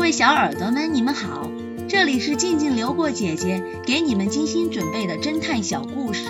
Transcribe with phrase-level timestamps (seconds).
[0.00, 1.46] 各位小耳朵们，你们好，
[1.86, 6.24] 这里是静静流过姐姐给你们精心准备的侦探小故事，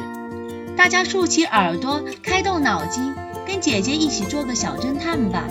[0.76, 3.14] 大家竖起耳朵，开动脑筋，
[3.46, 5.46] 跟姐姐一起做个小侦探吧。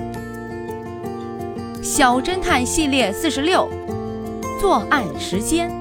[1.82, 3.70] 小侦探系列四十六，
[4.60, 5.72] 作案时间。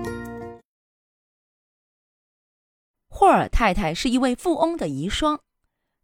[3.10, 5.40] 霍尔太太是一位富翁的遗孀，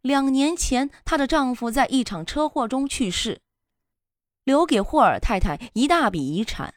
[0.01, 3.39] 两年前她的丈夫在一场车祸中去世。
[4.45, 6.75] 留给霍尔太太一大笔遗产。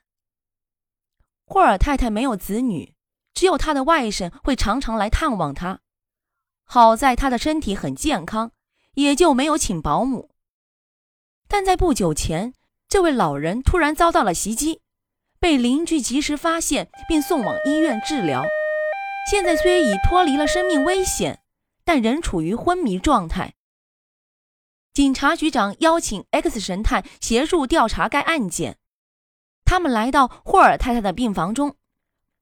[1.47, 2.95] 霍尔太太没有子女，
[3.33, 5.81] 只有她的外甥会常常来探望她。
[6.65, 8.51] 好在她的身体很健康，
[8.95, 10.31] 也就没有请保姆。
[11.47, 12.53] 但在不久前，
[12.89, 14.81] 这位老人突然遭到了袭击，
[15.39, 18.45] 被邻居及时发现并送往医院治疗。
[19.31, 21.43] 现在虽已脱离了生命危险，
[21.85, 23.55] 但仍处于昏迷状态。
[24.99, 28.81] 警察局长邀请 X 神探协助调查该案件。
[29.65, 31.77] 他们来到霍尔太太的病房中，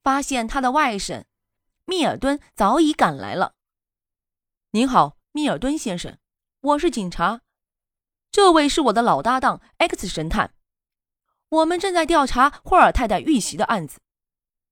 [0.02, 1.24] 发现他的外甥
[1.84, 3.56] 密尔顿早已赶来了。
[4.70, 6.16] 您好，密尔顿先生，
[6.62, 7.42] 我是警察。
[8.32, 10.54] 这位是我的老搭档 X 神探。
[11.50, 13.98] 我们正在调查霍尔太太遇袭的案子。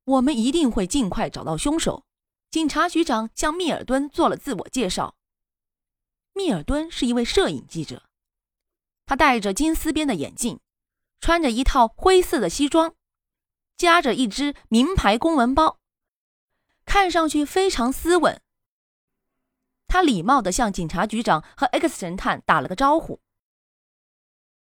[0.07, 2.07] 我们一定会尽快找到凶手。
[2.51, 5.17] 警察局长向密尔顿做了自我介绍。
[6.35, 8.03] 密尔顿是一位摄影记者，
[9.07, 10.61] 他戴着金丝边的眼镜，
[11.21, 12.95] 穿着一套灰色的西装，
[13.77, 15.79] 夹着一只名牌公文包，
[16.85, 18.41] 看上去非常斯文。
[19.87, 23.21] 他礼貌地向警察局长和 X 神探打了个招呼。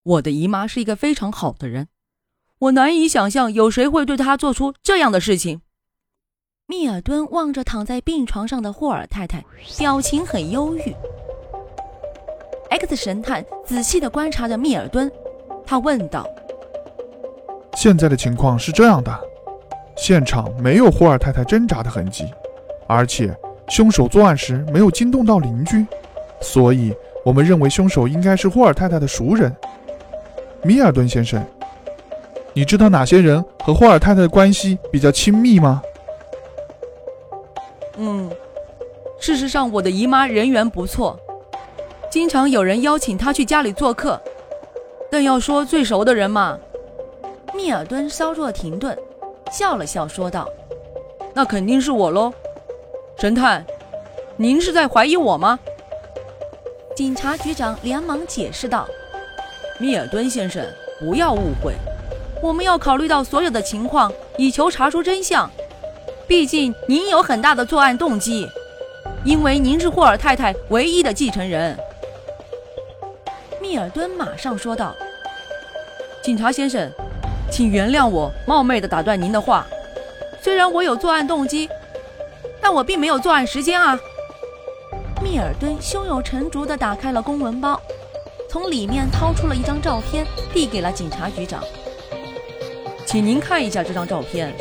[0.04, 1.88] 我的姨妈是一个非常好的人，
[2.58, 5.62] 我难以想象有谁会对她做出这样的事情。
[6.66, 9.46] 密尔顿望着躺在病床上的霍尔太太，
[9.78, 10.96] 表情很忧郁。
[12.92, 15.10] X 神探仔细地观察着密尔顿，
[15.66, 16.28] 他问道
[17.76, 19.18] ：“现在的情况是这样的，
[19.96, 22.26] 现场没有霍尔太太挣扎的痕迹，
[22.88, 23.34] 而且
[23.70, 25.86] 凶手作案时没有惊动到邻居，
[26.42, 26.94] 所以
[27.24, 29.56] 我们认为凶手应该是霍尔太太的熟人。
[30.62, 31.42] 米尔顿先生，
[32.52, 35.82] 你知道哪些人和霍尔太太的关系比较亲密吗
[37.96, 38.30] ？”“嗯，
[39.18, 41.18] 事实上，我的姨妈人缘不错。”
[42.12, 44.22] 经常有人邀请他去家里做客，
[45.10, 46.60] 但要说最熟的人嘛，
[47.56, 48.96] 密尔顿稍作停顿，
[49.50, 50.46] 笑了笑说道
[51.34, 52.34] ：“那肯定是我喽，
[53.18, 53.66] 神探，
[54.36, 55.58] 您是在怀疑我吗？”
[56.94, 58.86] 警察局长连忙解释道
[59.80, 60.62] ：“密尔顿先生，
[61.00, 61.76] 不要误会，
[62.44, 65.50] 我们要考虑到所有的情况，以求查出真相。
[66.28, 68.46] 毕竟您有很大的作案动机，
[69.24, 71.80] 因为您是霍尔太太唯一的继承人。”
[73.72, 74.94] 密尔顿马上说道
[76.22, 76.92] ：“警察先生，
[77.50, 79.66] 请原谅我冒昧的打断您的话。
[80.42, 81.70] 虽然我有作案动机，
[82.62, 83.98] 但我并没有作案时间啊。”
[85.24, 87.82] 密尔顿胸有成竹地打开了公文包，
[88.50, 91.64] 从里面掏出了一张照片，递给了警察局长
[93.08, 94.54] ：“请您看一下这张照片。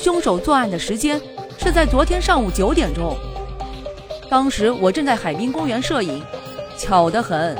[0.00, 1.20] 凶手作案的时间
[1.58, 3.16] 是在昨天上午九点钟。
[4.28, 6.20] 当时我正在海滨公园摄影，
[6.76, 7.56] 巧得很。”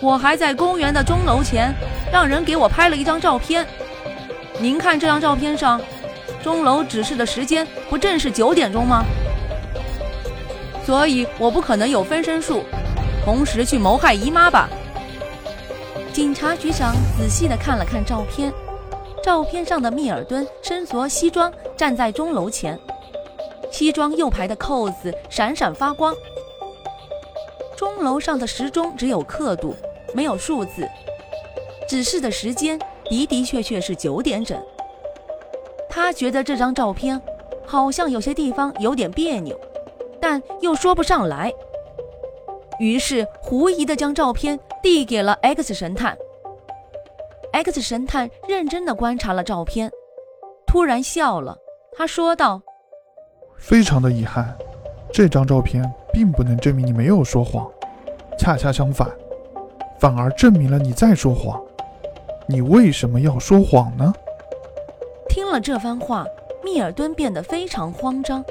[0.00, 1.74] 我还在公园的钟楼前，
[2.12, 3.66] 让人给我拍了一张照片。
[4.60, 5.80] 您看这张照片上，
[6.42, 9.04] 钟楼指示的时间不正是九点钟吗？
[10.86, 12.62] 所以我不可能有分身术，
[13.24, 14.68] 同时去谋害姨妈吧？
[16.12, 18.52] 警察局长仔细地看了看照片，
[19.22, 22.78] 照片上的密尔顿身着西装，站在钟楼前，
[23.70, 26.14] 西装右排的扣子闪闪发光。
[27.76, 29.76] 钟楼上的时钟只有刻度。
[30.14, 30.88] 没有数字，
[31.88, 34.60] 指示的时间的的确确是九点整。
[35.88, 37.20] 他觉得这张照片
[37.66, 39.58] 好像有些地方有点别扭，
[40.20, 41.52] 但又说不上来，
[42.78, 46.16] 于是狐疑的将照片递给了 X 神探。
[47.52, 49.90] X 神探认真的观察了照片，
[50.66, 51.56] 突然笑了，
[51.96, 52.60] 他说道
[53.58, 54.56] ：“非常的遗憾，
[55.10, 55.82] 这张照片
[56.12, 57.68] 并不能证明你没有说谎，
[58.38, 59.10] 恰恰相反。”
[59.98, 61.60] 反而证明了你在说谎，
[62.46, 64.12] 你为什么要说谎呢？
[65.28, 66.24] 听了这番话，
[66.64, 68.44] 密尔顿变得非常慌张。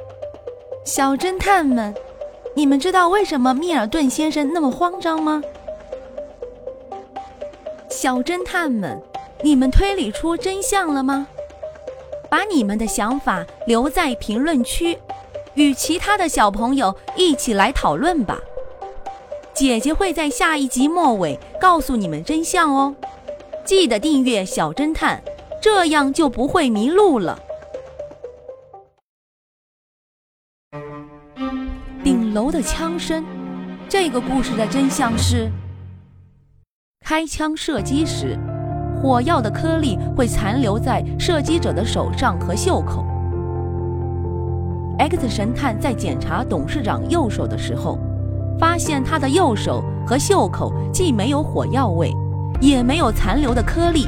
[0.83, 1.93] 小侦探们，
[2.53, 5.41] 你们知道为什么密尔顿先生那么慌张吗？
[7.89, 9.01] 小侦探们，
[9.41, 11.27] 你们推理出真相了吗？
[12.29, 14.97] 把你们的想法留在评论区，
[15.53, 18.37] 与其他的小朋友一起来讨论吧。
[19.57, 22.95] 姐姐会在下一集末尾告诉你们真相哦。
[23.65, 25.19] 记得订阅小侦探，
[25.59, 27.39] 这样就不会迷路了。
[32.03, 33.25] 顶楼的枪声，
[33.89, 35.49] 这个故事的真相是：
[37.03, 38.37] 开枪射击时，
[39.01, 43.03] 火药的颗粒会残留在射击者的手上和袖口。
[44.99, 47.97] X 神探在检查董事长右手的时候，
[48.59, 52.11] 发现他的右手和袖口既没有火药味，
[52.59, 54.07] 也没有残留的颗粒，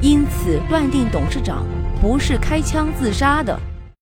[0.00, 1.64] 因此断定董事长
[2.00, 3.58] 不是开枪自杀的。